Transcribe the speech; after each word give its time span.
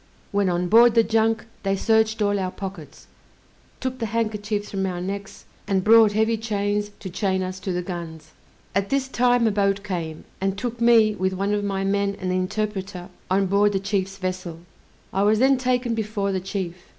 When 0.31 0.49
on 0.49 0.67
board 0.67 0.95
the 0.95 1.03
junk, 1.03 1.45
they 1.61 1.75
searched 1.75 2.23
all 2.23 2.39
our 2.39 2.49
pockets, 2.49 3.05
took 3.79 3.99
the 3.99 4.07
handkerchiefs 4.07 4.71
from 4.71 4.87
our 4.87 4.99
necks, 4.99 5.45
and 5.67 5.83
brought 5.83 6.13
heavy 6.13 6.37
chains 6.37 6.89
to 7.01 7.09
chain 7.11 7.43
us 7.43 7.59
to 7.59 7.71
the 7.71 7.83
guns. 7.83 8.31
At 8.73 8.89
this 8.89 9.07
time 9.07 9.45
a 9.45 9.51
boat 9.51 9.83
came, 9.83 10.23
and 10.41 10.57
took 10.57 10.81
me, 10.81 11.13
with 11.13 11.33
one 11.33 11.53
of 11.53 11.63
my 11.63 11.83
men 11.83 12.17
and 12.19 12.31
the 12.31 12.35
interpreter, 12.35 13.09
on 13.29 13.45
board 13.45 13.73
the 13.73 13.79
chief's 13.79 14.17
vessel. 14.17 14.61
I 15.13 15.21
was 15.21 15.37
then 15.37 15.59
taken 15.59 15.93
before 15.93 16.31
the 16.31 16.39
chief. 16.41 16.89